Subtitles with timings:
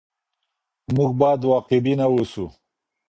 [0.95, 2.45] موږ بايد واقعبينه اوسو.